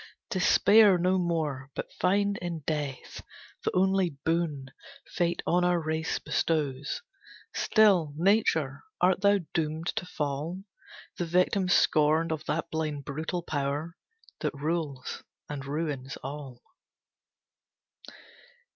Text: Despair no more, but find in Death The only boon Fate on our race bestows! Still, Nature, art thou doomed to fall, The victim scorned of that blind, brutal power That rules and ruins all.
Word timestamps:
Despair 0.31 0.97
no 0.97 1.19
more, 1.19 1.69
but 1.75 1.93
find 1.93 2.35
in 2.39 2.61
Death 2.61 3.21
The 3.63 3.69
only 3.75 4.09
boon 4.25 4.71
Fate 5.05 5.43
on 5.45 5.63
our 5.63 5.79
race 5.79 6.17
bestows! 6.17 7.03
Still, 7.53 8.11
Nature, 8.17 8.81
art 8.99 9.21
thou 9.21 9.41
doomed 9.53 9.95
to 9.97 10.07
fall, 10.07 10.63
The 11.17 11.25
victim 11.27 11.69
scorned 11.69 12.31
of 12.31 12.43
that 12.45 12.71
blind, 12.71 13.05
brutal 13.05 13.43
power 13.43 13.95
That 14.39 14.55
rules 14.55 15.21
and 15.47 15.63
ruins 15.67 16.17
all. 16.23 16.63